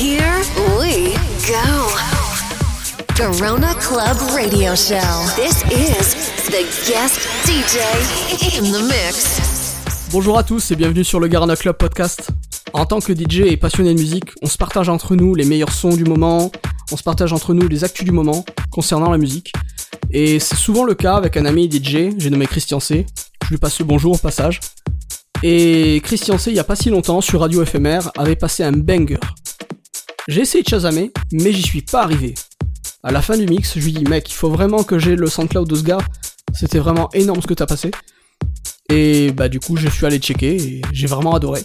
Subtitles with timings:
[0.00, 0.40] Here
[0.80, 1.12] we
[1.46, 1.90] go.
[3.14, 4.96] Corona Club Radio Show.
[5.36, 7.82] This is the guest DJ
[8.58, 9.38] in the mix.
[10.10, 12.30] Bonjour à tous et bienvenue sur le Garana Club Podcast.
[12.72, 15.72] En tant que DJ et passionné de musique, on se partage entre nous les meilleurs
[15.72, 16.50] sons du moment,
[16.90, 19.52] on se partage entre nous les actus du moment concernant la musique.
[20.10, 23.04] Et c'est souvent le cas avec un ami DJ, j'ai nommé Christian C.
[23.44, 24.60] Je lui passe le bonjour au passage.
[25.42, 28.72] Et Christian C, il y a pas si longtemps, sur Radio FMR, avait passé un
[28.72, 29.18] banger.
[30.30, 32.36] J'ai essayé de chasamer, mais j'y suis pas arrivé.
[33.02, 35.26] À la fin du mix, je lui dis, mec, il faut vraiment que j'ai le
[35.26, 35.98] SoundCloud de ce gars.
[36.54, 37.90] C'était vraiment énorme ce que t'as passé.
[38.88, 41.62] Et bah du coup, je suis allé checker et j'ai vraiment adoré.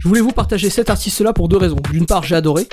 [0.00, 1.76] Je voulais vous partager cet artiste-là pour deux raisons.
[1.90, 2.66] D'une part, j'ai adoré,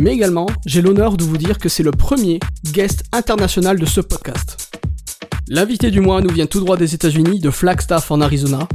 [0.00, 2.38] mais également, j'ai l'honneur de vous dire que c'est le premier
[2.70, 4.78] guest international de ce podcast.
[5.48, 8.68] L'invité du mois nous vient tout droit des États-Unis, de Flagstaff en Arizona.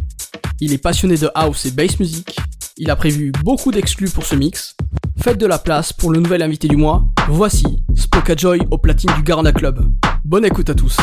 [0.59, 2.35] Il est passionné de house et bass music.
[2.81, 4.77] Il a prévu beaucoup d'exclus pour ce mix.
[5.21, 7.03] Faites de la place pour le nouvel invité du mois.
[7.27, 9.83] Voici Spoka Joy au platine du Garanda Club.
[10.23, 10.95] Bonne écoute à tous.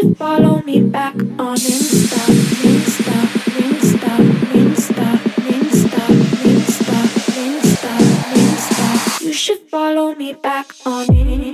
[0.00, 2.22] should follow me back on Insta,
[2.62, 3.16] Insta,
[3.64, 4.14] Insta,
[4.54, 5.08] Insta,
[5.54, 6.04] Insta,
[6.46, 6.98] Insta,
[7.46, 7.92] Insta,
[8.34, 9.24] Insta.
[9.24, 11.47] You should follow me back on Insta.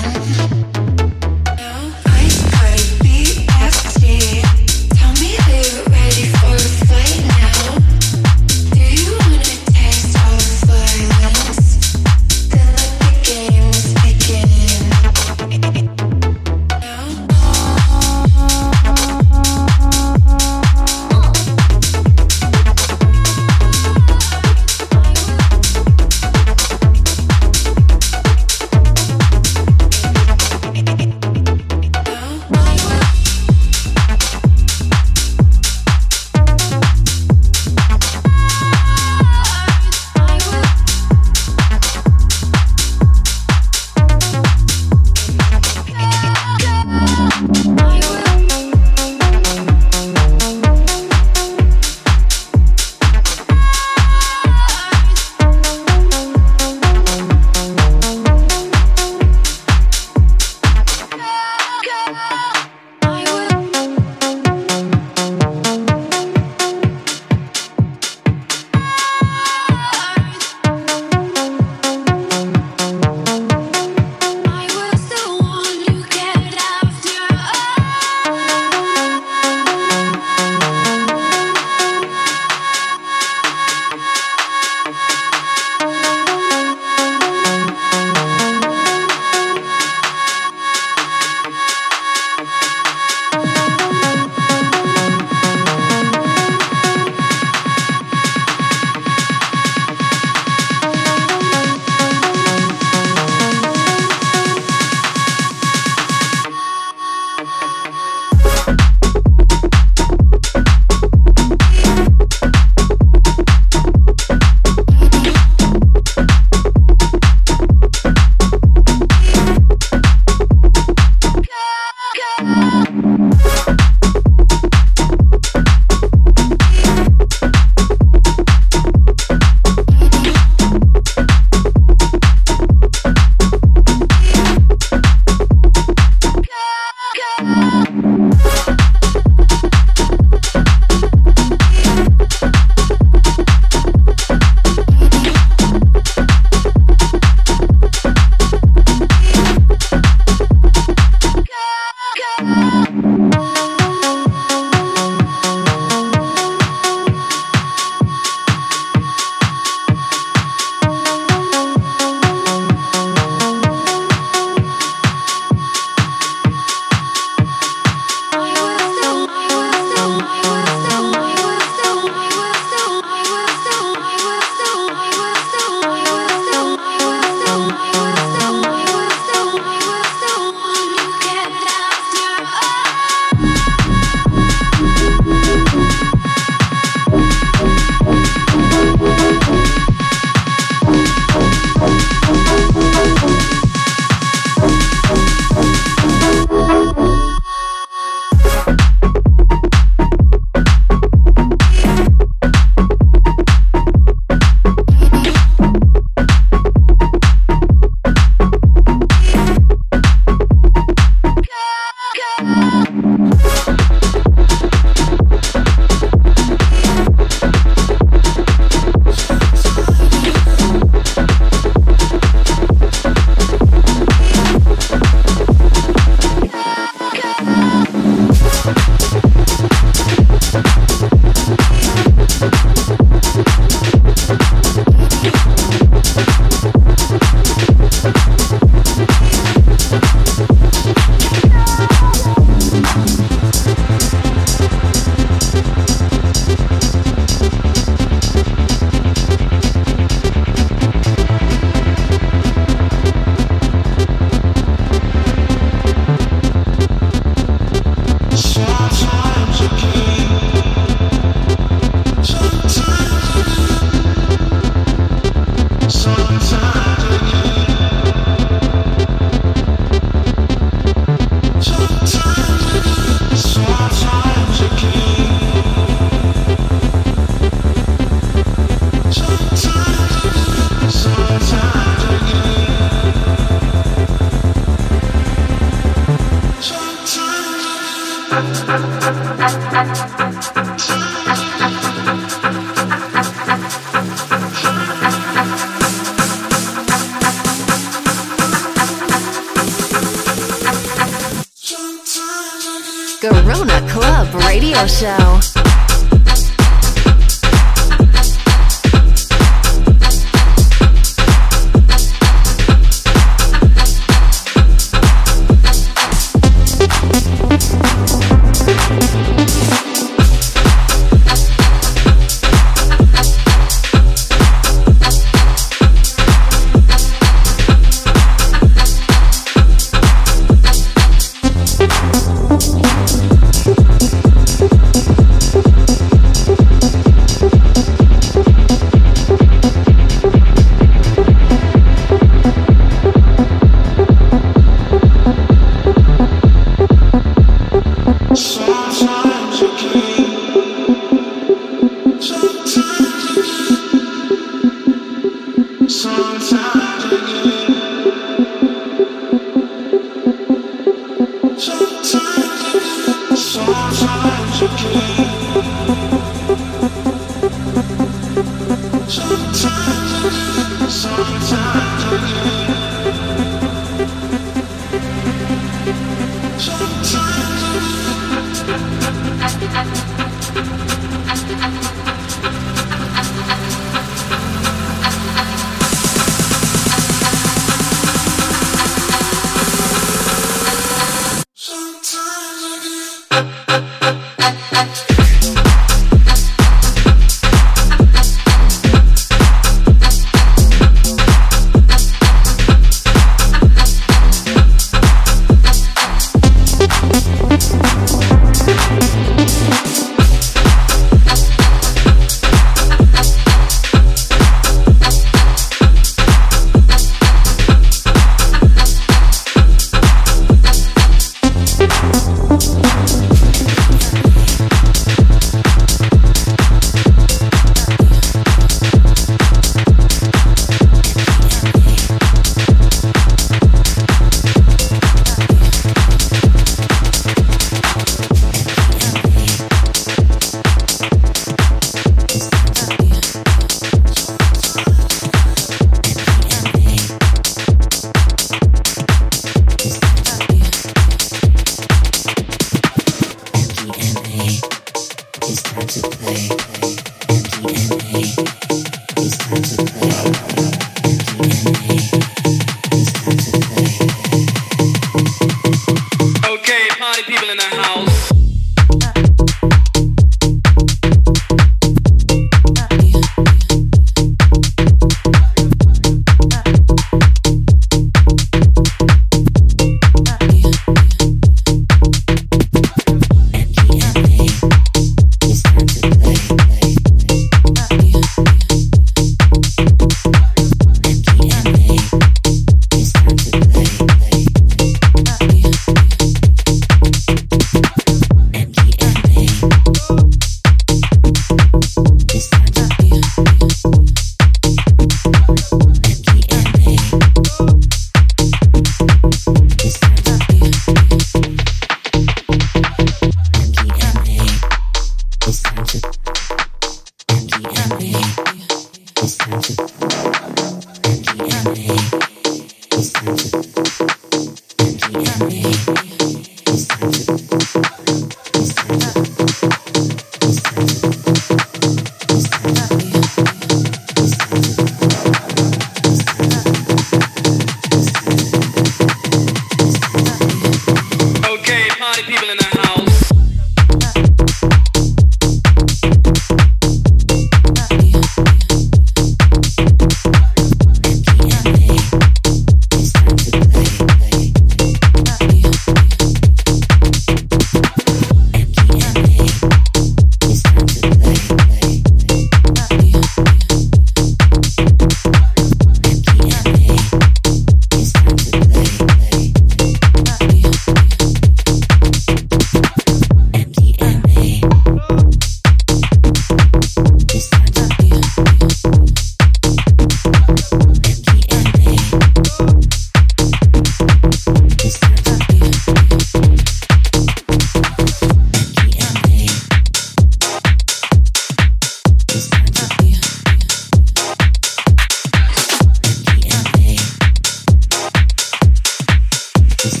[599.78, 600.00] It's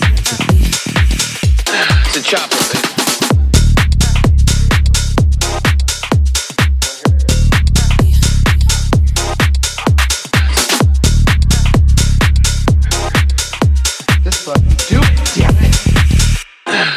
[2.16, 2.56] a chopper.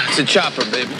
[0.08, 0.99] It's a chopper, baby.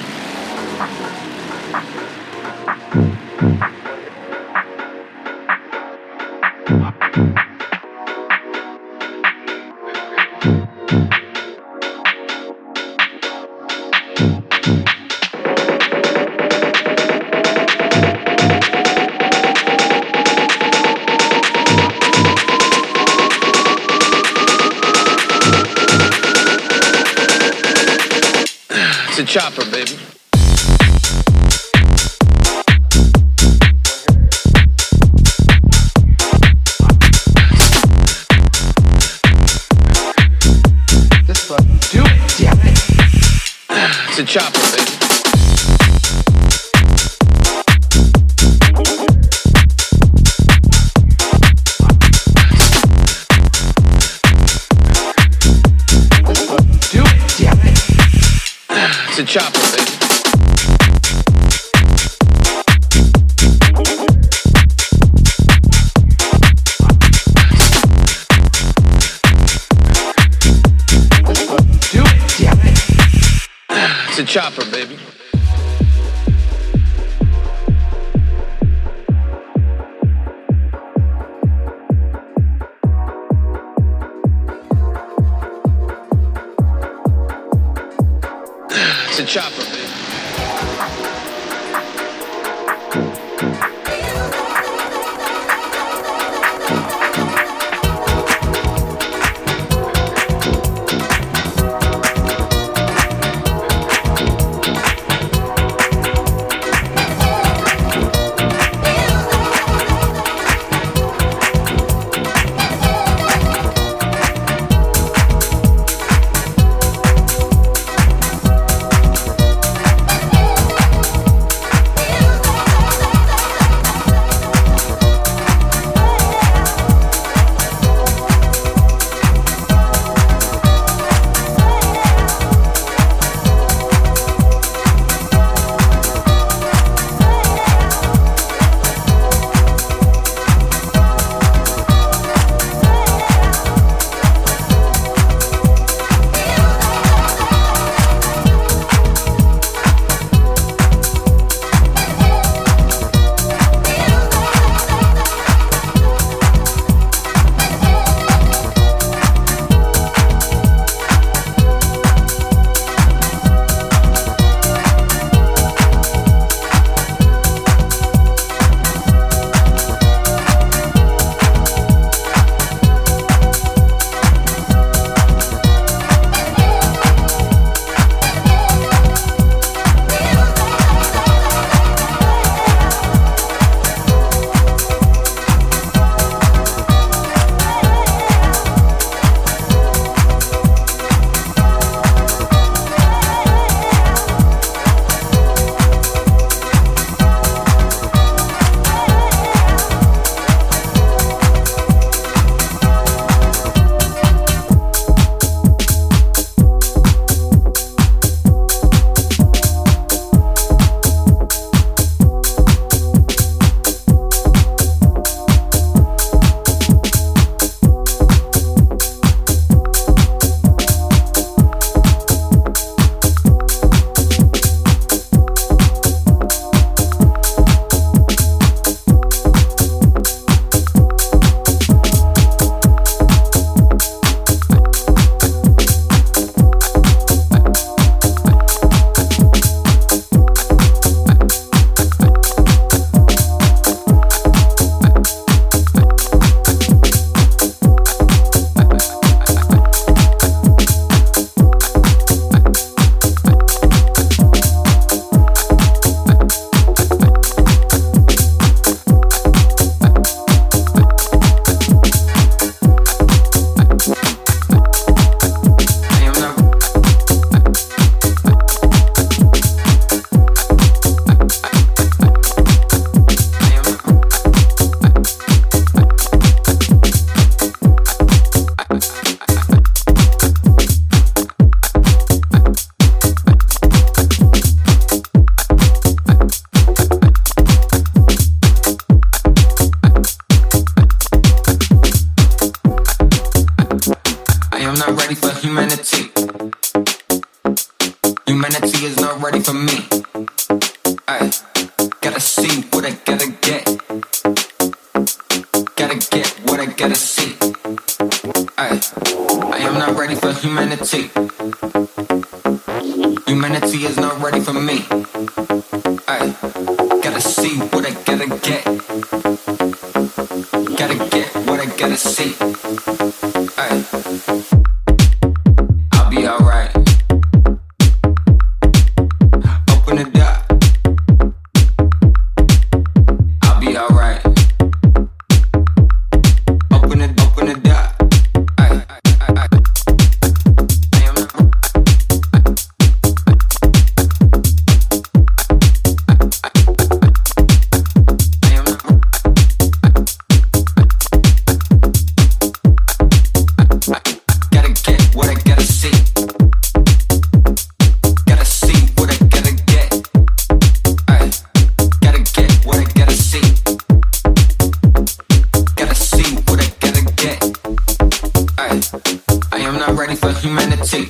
[370.00, 371.30] not ready for humanity.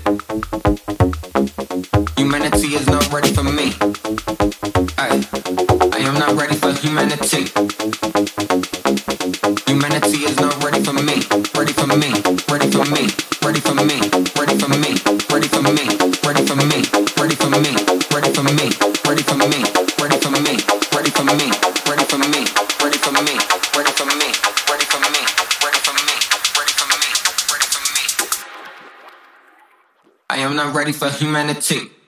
[2.17, 4.28] Humanity is not ready for me.
[30.93, 31.98] fighting for humanity.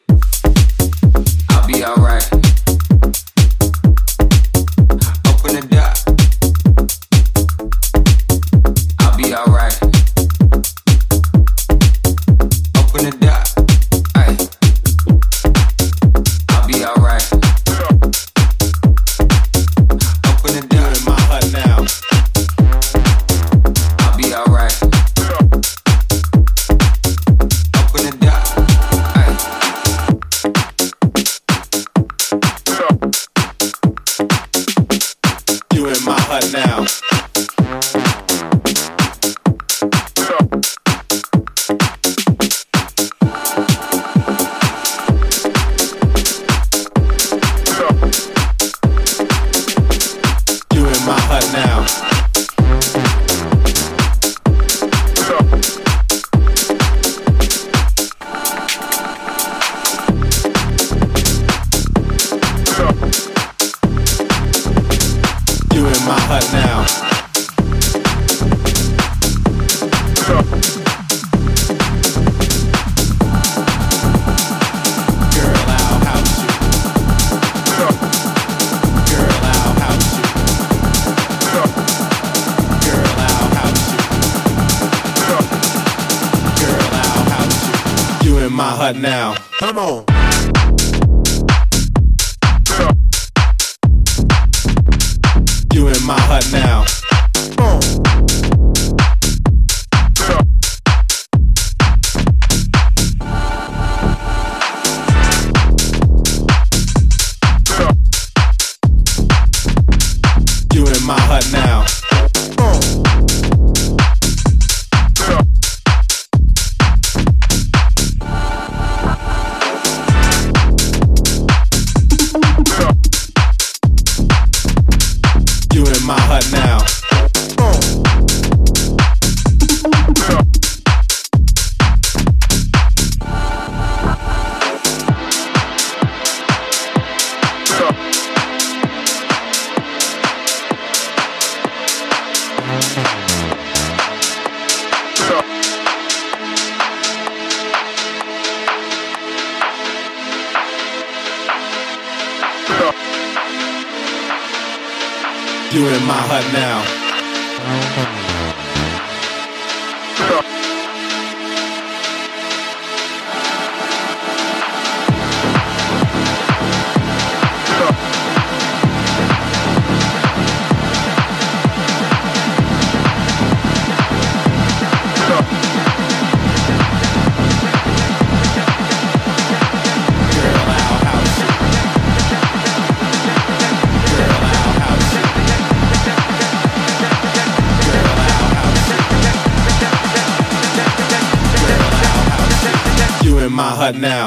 [193.94, 194.21] not now.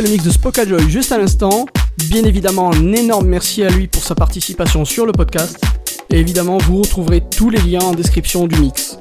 [0.00, 1.66] Le mix de Spokajoy juste à l'instant.
[2.08, 5.62] Bien évidemment, un énorme merci à lui pour sa participation sur le podcast.
[6.10, 8.96] Et évidemment, vous retrouverez tous les liens en description du mix.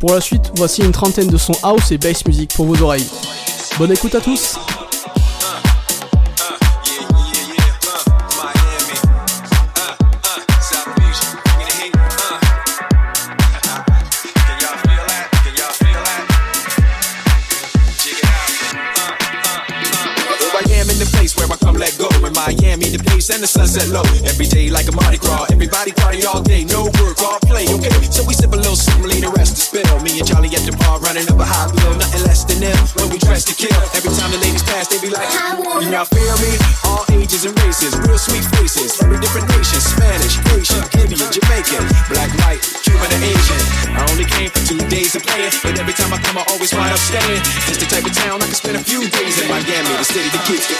[0.00, 3.06] Pour la suite, voici une trentaine de sons house et bass music pour vos oreilles.
[3.78, 4.55] Bonne écoute à tous!
[23.26, 24.06] The pace and the sunset low.
[24.22, 25.50] Every day like a Mardi Gras.
[25.50, 27.66] Everybody party all day, no work, all play.
[27.66, 29.98] Okay, so we sip a little something, the rest to spill.
[30.06, 32.78] Me and Charlie at the bar running up a high bill, nothing less than them.
[32.94, 35.26] When we dress to kill, every time the ladies pass, they be like,
[35.82, 36.52] You y'all feel me?
[36.86, 39.82] All ages and races, real sweet faces, every different nation.
[39.82, 43.60] Spanish, Haitian, Indian, Jamaican, black, white, Cuban, and Asian.
[43.90, 46.70] I only came for two days of playing, but every time I come, I always
[46.70, 47.42] wind up staying.
[47.66, 50.30] It's the type of town I can spend a few days in Miami, the city
[50.30, 50.78] that keeps me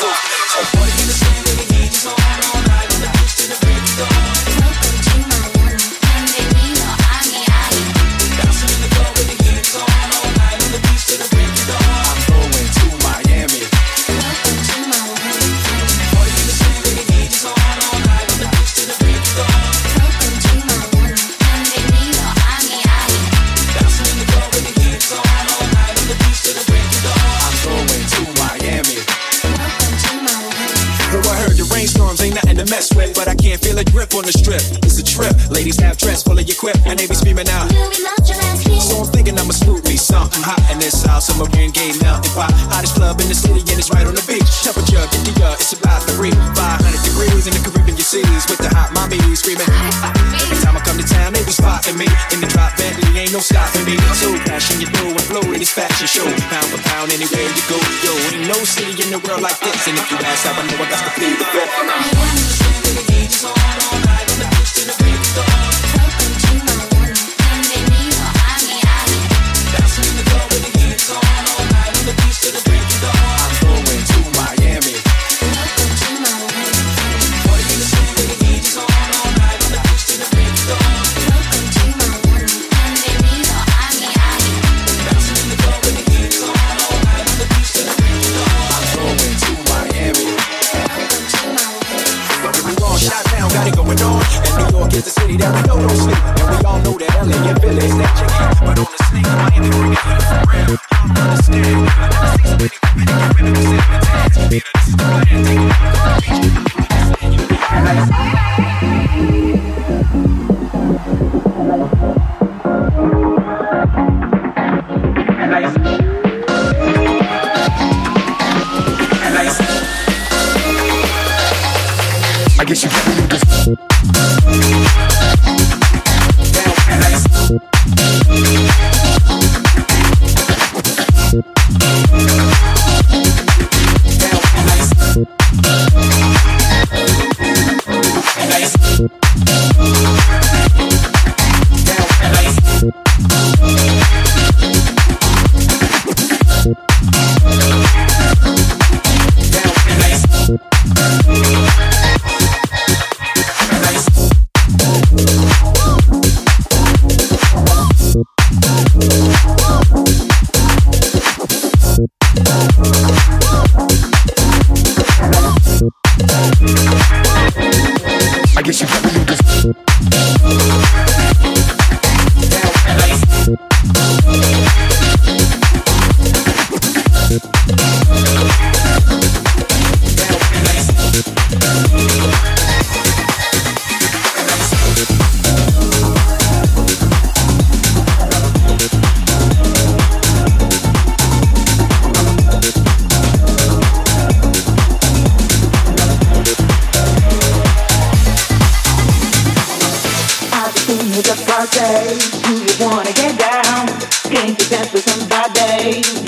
[57.57, 59.88] you go, yo, ain't no city in the world like this.
[59.88, 62.16] And if you ask how I know, I got to feel the best.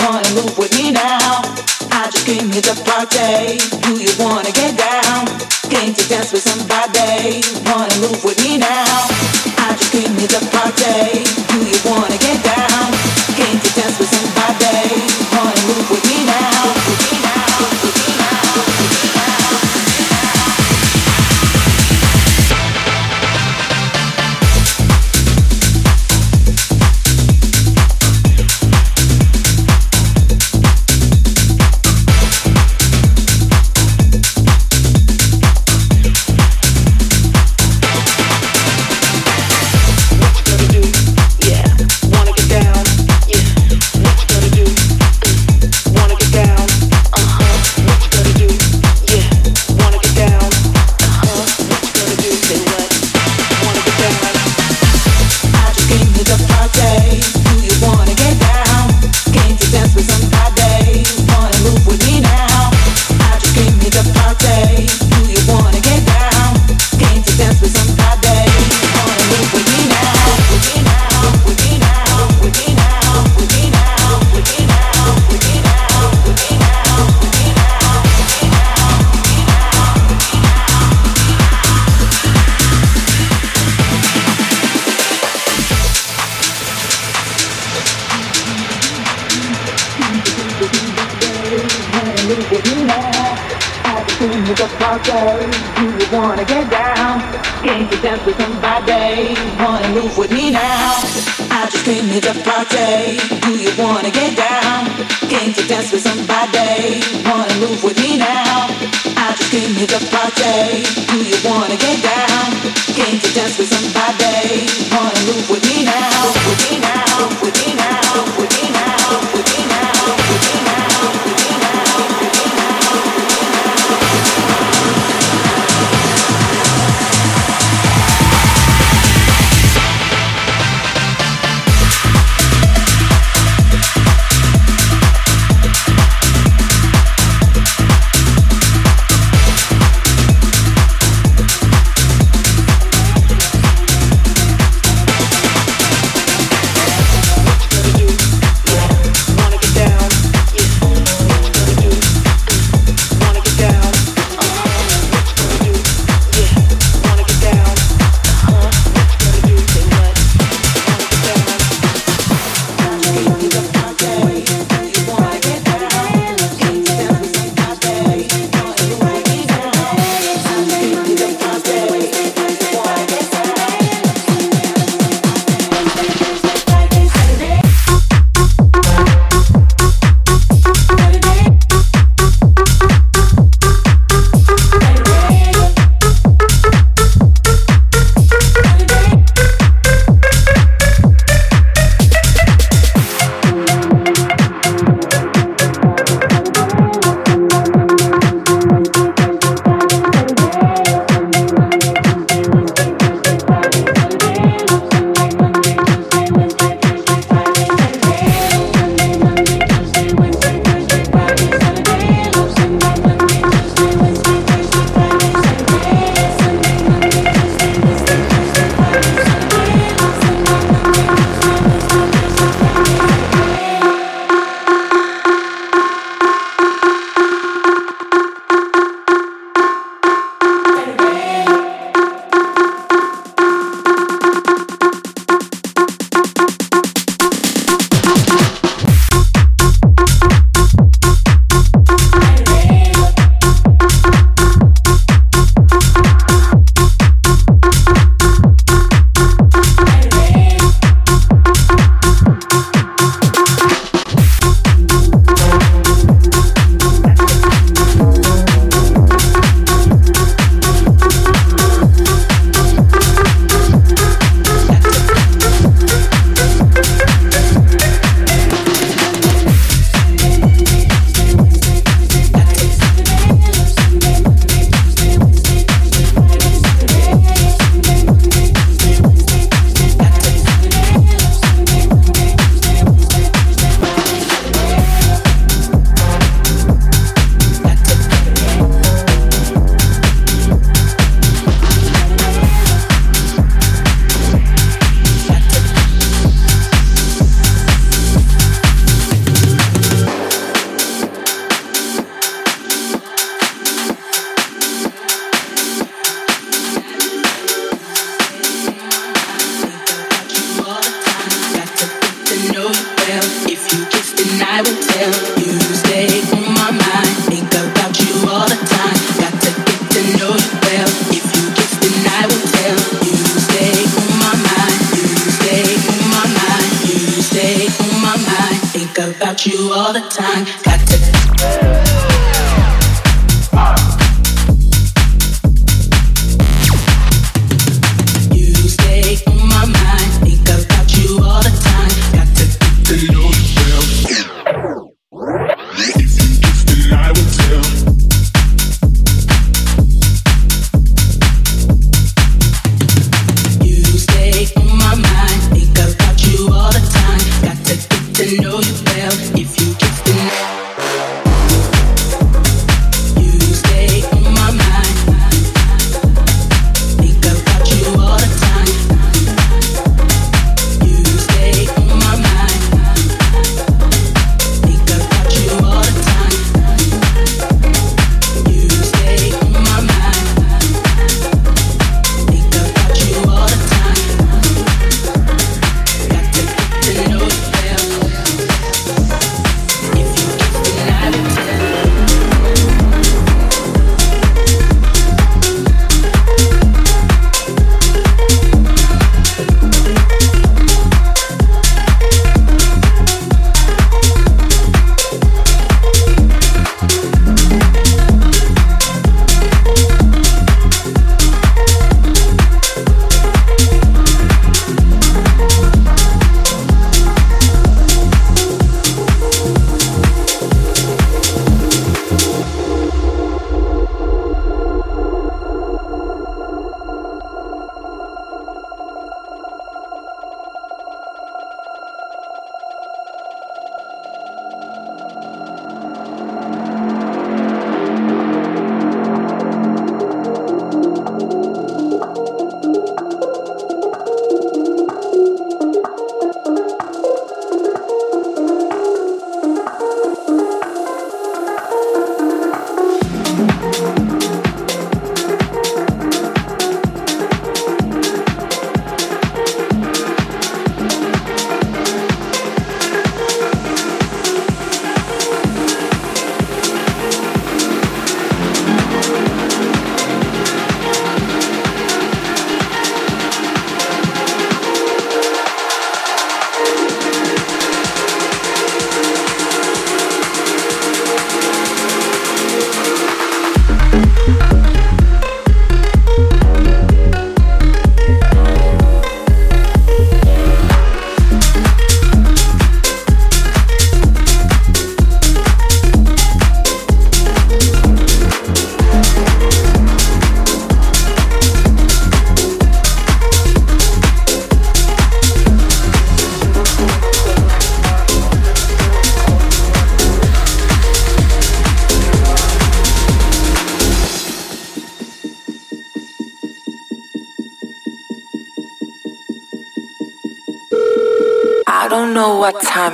[0.03, 1.41] Wanna move with me now?
[1.91, 3.57] I just came here to party.
[3.87, 5.27] Do you wanna get down?
[5.69, 7.41] Came to dance with somebody.
[7.65, 9.07] Wanna move with me now?
[9.57, 11.23] I just came here to party.
[11.51, 12.68] Do you wanna get down?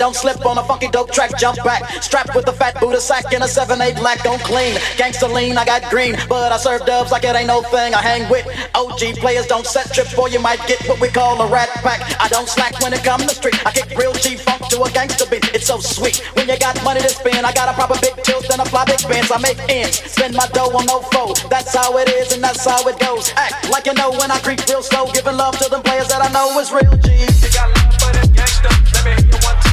[0.00, 2.02] Don't slip on a funky dope track, jump back.
[2.02, 4.74] Strapped with a fat Buddha sack and a 7-8 black on clean.
[4.96, 7.94] Gangsta lean, I got green, but I serve dubs like it ain't no thing.
[7.94, 11.40] I hang with OG players, don't set trips or you might get what we call
[11.42, 12.00] a rat pack.
[12.20, 13.64] I don't slack when it come to street.
[13.66, 14.39] I kick real G-funk
[14.84, 15.44] a gangsta beat.
[15.54, 16.18] It's so sweet.
[16.34, 18.84] When you got money to spend, I got a proper big tilt and a fly
[18.84, 19.30] big bands.
[19.30, 21.34] I make ends, spend my dough on no foe.
[21.48, 23.32] That's how it is and that's how it goes.
[23.36, 26.22] Act like you know when I creep real slow, giving love to them players that
[26.22, 27.10] I know is real G.
[27.12, 29.69] You got love for let me hear you one time.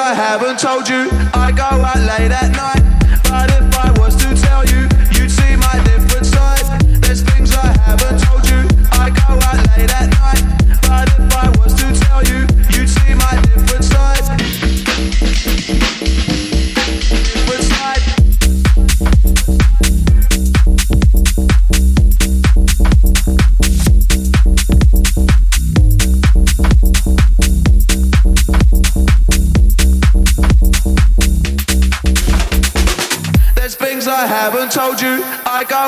[0.00, 1.10] I haven't told you.
[1.34, 2.82] I go out late at night,
[3.28, 6.64] but if I was to tell you, you'd see my different side.
[7.02, 8.64] There's things I haven't told you.
[8.92, 10.42] I go out late at night,
[10.88, 11.29] but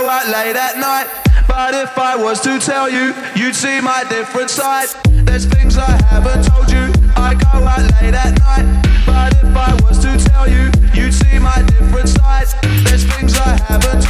[0.00, 1.06] go out late at night.
[1.46, 4.88] But if I was to tell you, you'd see my different side.
[5.26, 6.84] There's things I haven't told you.
[7.14, 8.66] I go out late at night.
[9.04, 12.48] But if I was to tell you, you'd see my different side.
[12.84, 14.02] There's things I haven't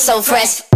[0.00, 0.69] so fresh.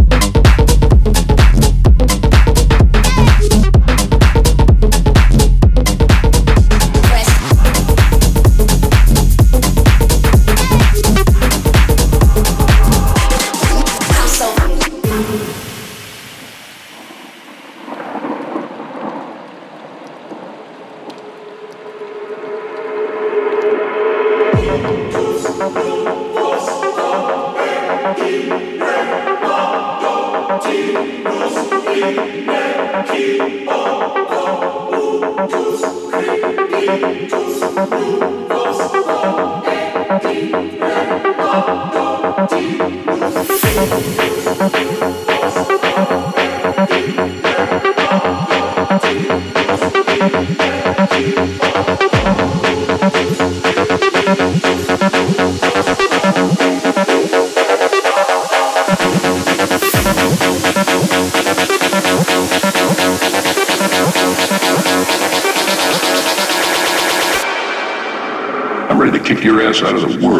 [69.65, 70.34] out of the world.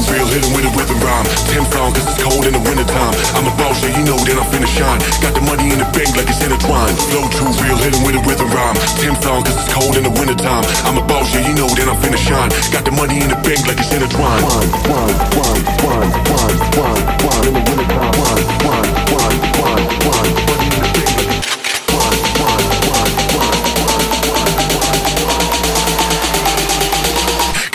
[0.00, 1.26] rhymes, real hitting with a rhythm rhyme.
[1.52, 3.14] Ten songs, cause it's cold in the wintertime.
[3.36, 5.00] I'm a boss, yeah, you know that I'm finna shine.
[5.20, 6.96] Got the money in the bank like it's intertwined.
[7.10, 8.76] Flow true, real hitting with a rhythm rhyme.
[9.00, 10.64] Ten songs, cause it's cold in the wintertime.
[10.84, 12.50] I'm a boss, yeah, you know that I'm finna shine.
[12.72, 14.44] Got the money in the bank like it's intertwined.
[14.44, 15.20] Wine,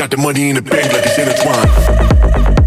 [0.06, 2.65] Got the money in the bank like it's intertwined.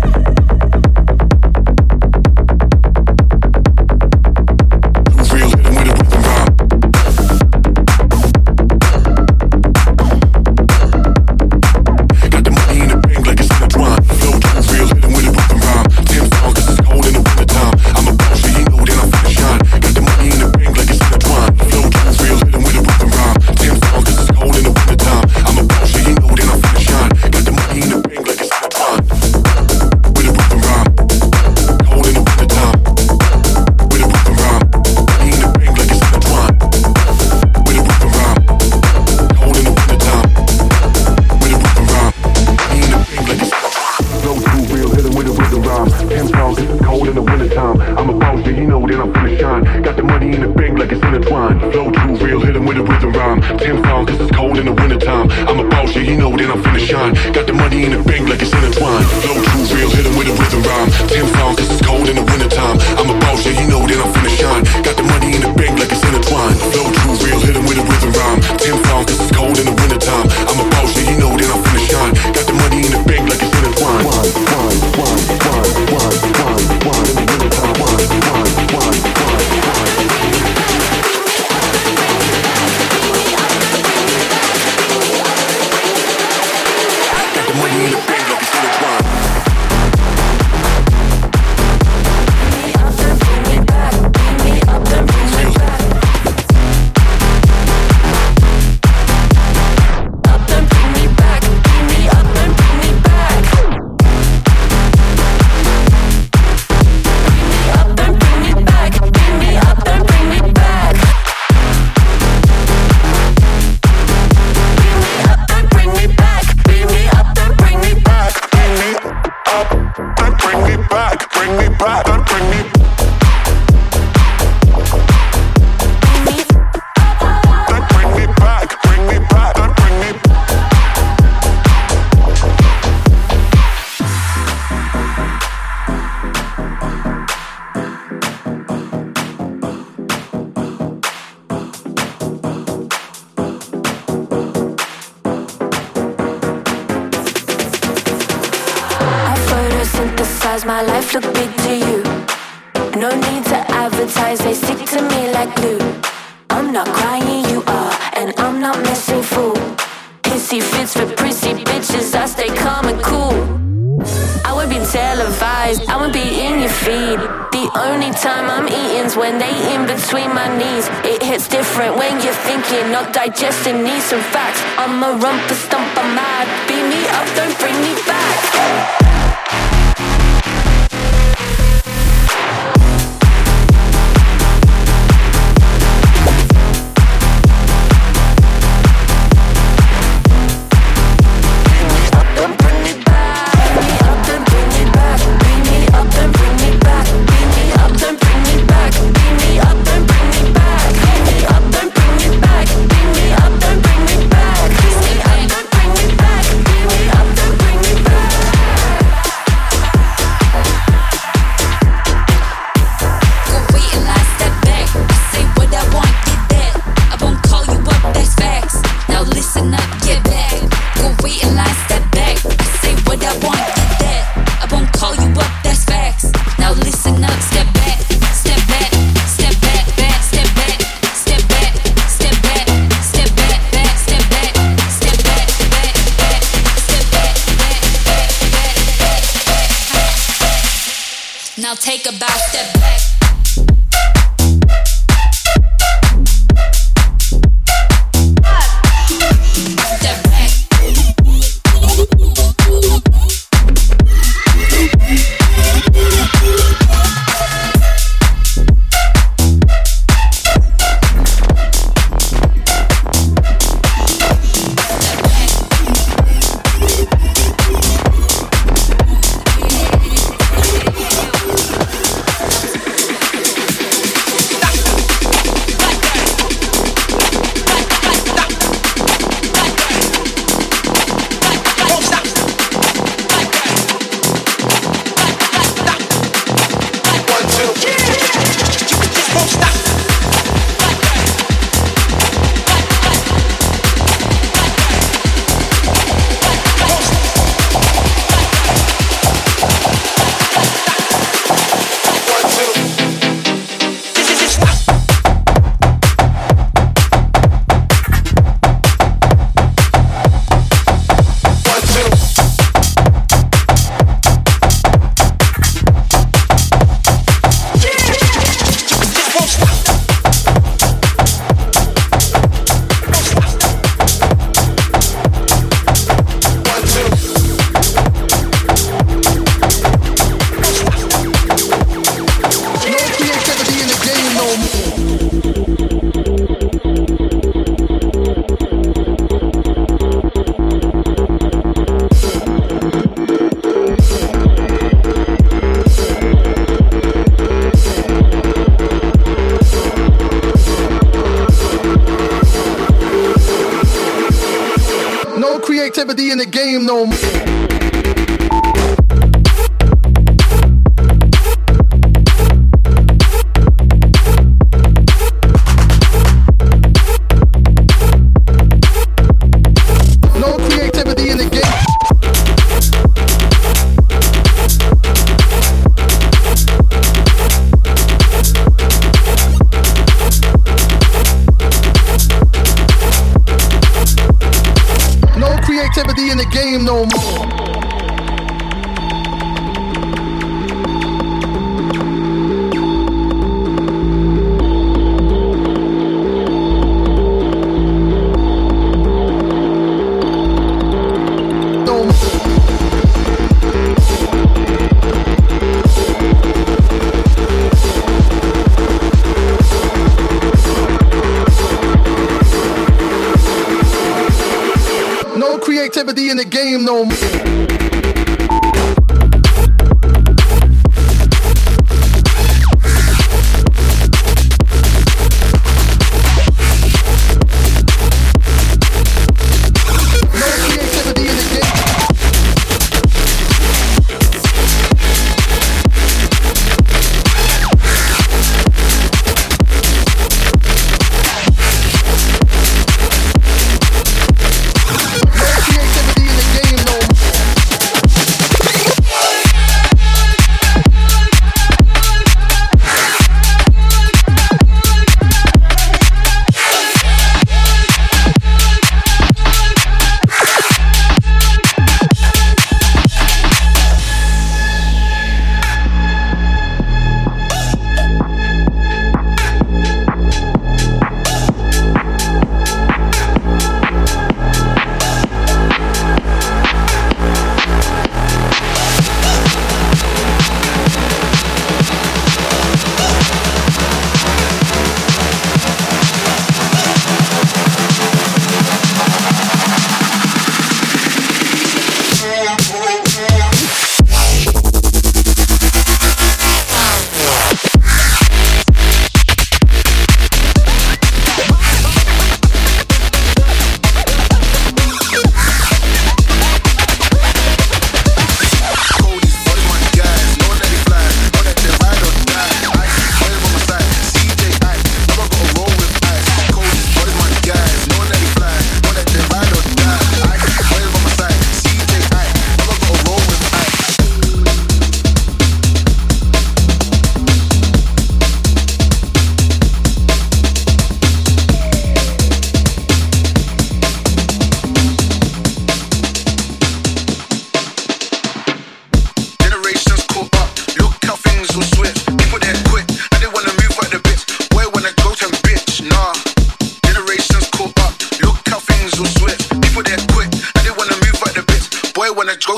[164.93, 165.89] televised.
[165.89, 167.21] I won't be in your feed.
[167.53, 170.89] The only time I'm eating's when they in between my knees.
[171.05, 173.85] It hits different when you're thinking, not digesting.
[173.85, 174.61] Need some facts.
[174.77, 176.47] I'm a rumpus, stump, I'm mad.
[176.69, 178.98] Beat me up, don't bring me back.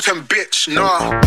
[0.01, 1.20] Molten bitch, nah.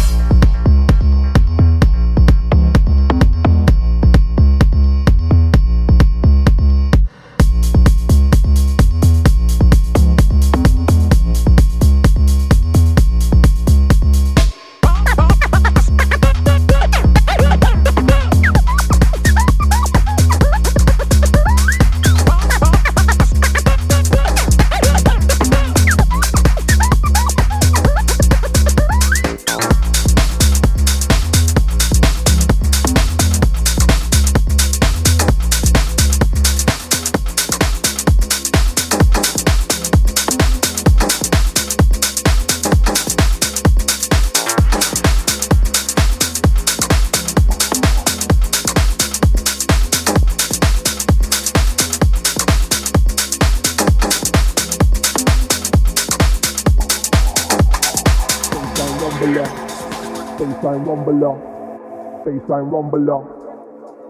[62.53, 63.21] Baseline rumbler,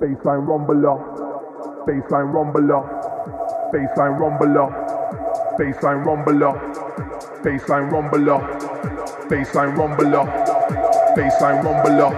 [0.02, 0.98] baseline rumbler,
[1.88, 2.84] baseline rumbler,
[3.72, 4.68] baseline rumbler,
[5.58, 6.54] baseline rumbler,
[7.44, 8.40] baseline rumbler,
[9.30, 10.26] baseline rumbler,
[11.16, 12.10] baseline rumbler,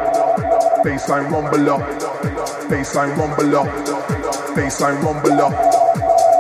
[0.84, 1.78] baseline rumbler,
[2.80, 3.90] baseline rumbler,
[4.52, 5.50] baseline rumbler,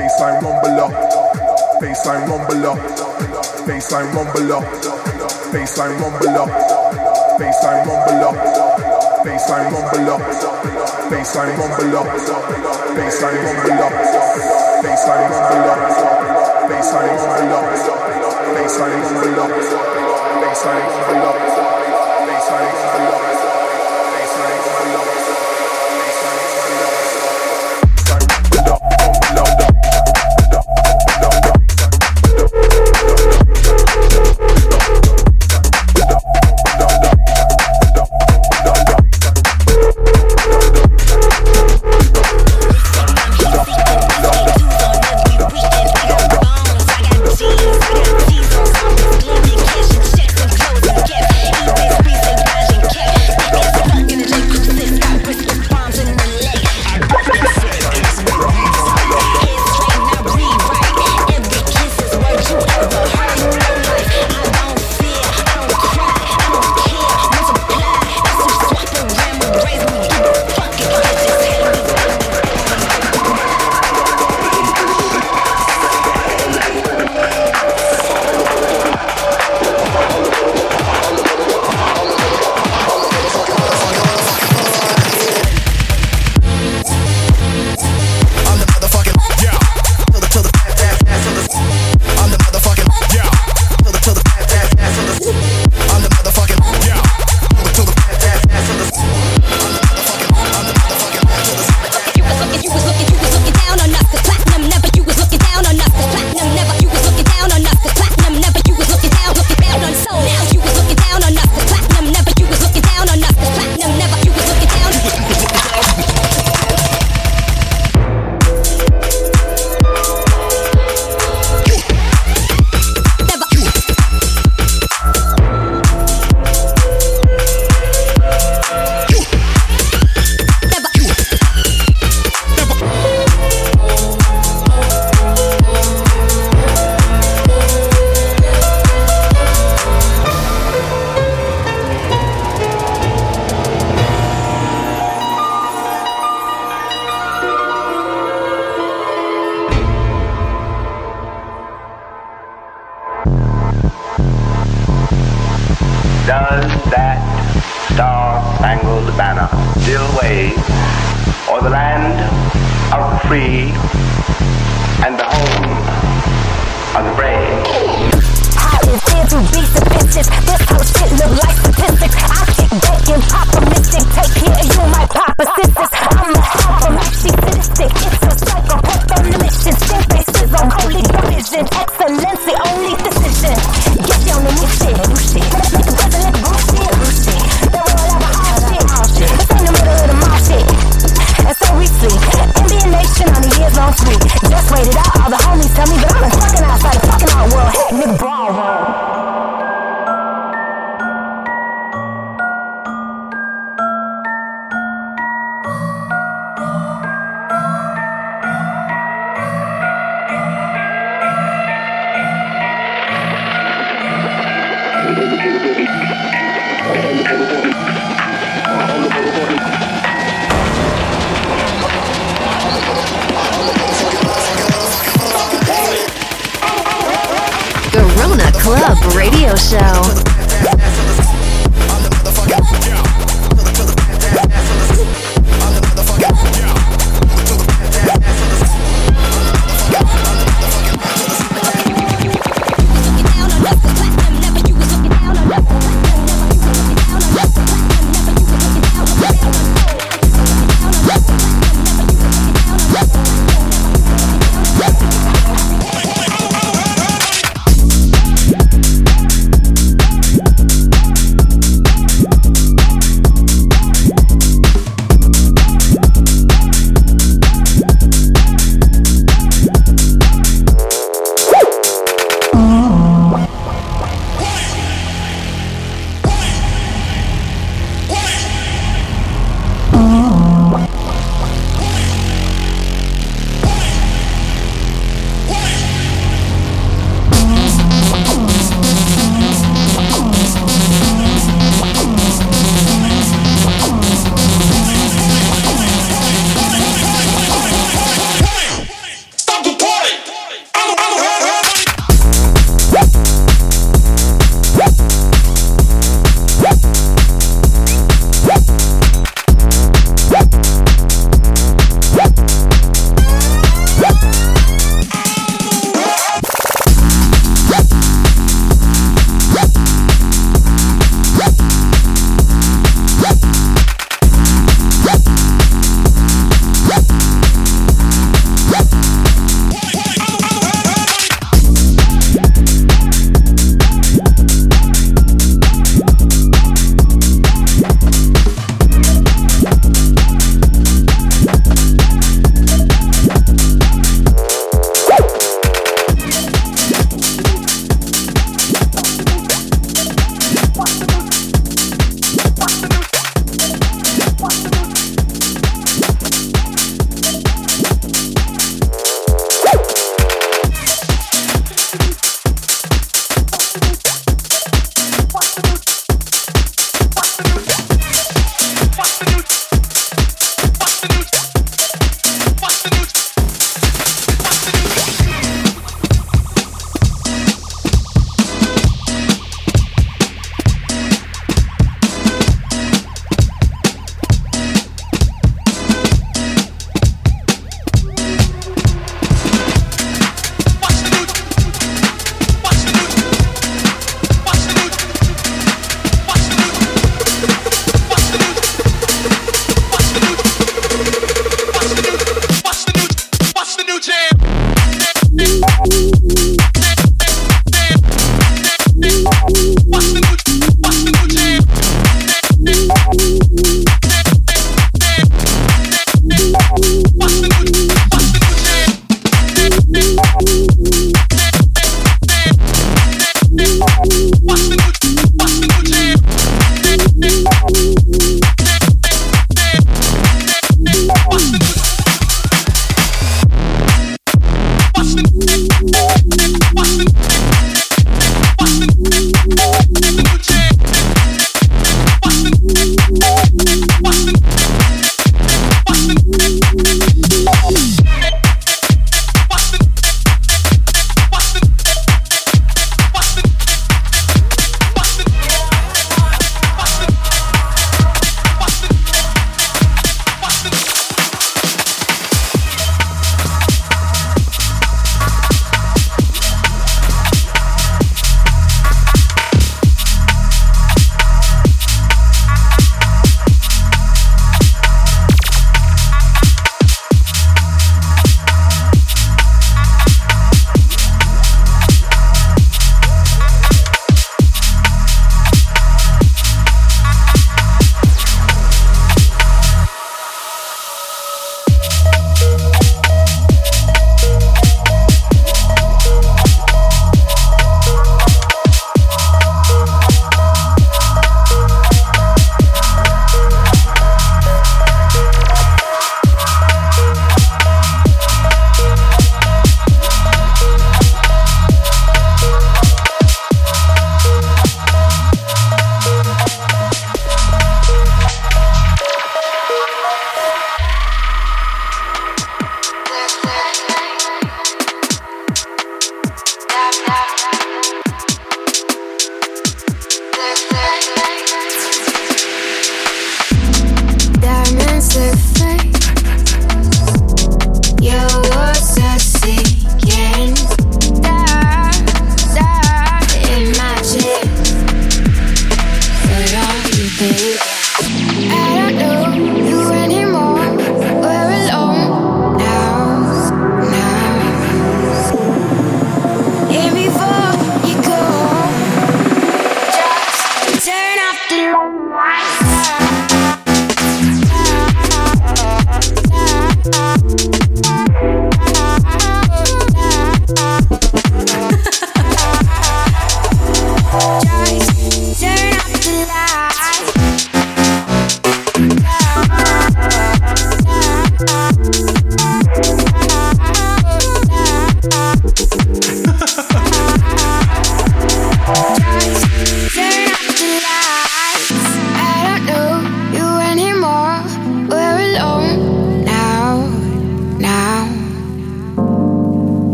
[0.00, 0.90] baseline rumbler,
[1.80, 2.74] baseline rumbler,
[3.66, 4.60] baseline rumbler,
[5.52, 6.46] baseline rumbler,
[7.38, 8.87] baseline rumbler,
[9.28, 10.22] baseline rumble up,
[11.12, 12.08] baseline rumble up,
[12.96, 13.92] baseline rumble up,
[14.80, 15.82] baseline rumble up,
[16.70, 17.68] baseline rumble up,
[18.08, 19.52] baseline rumble up,
[20.40, 21.36] baseline rumble up,
[22.26, 23.07] baseline rumble up.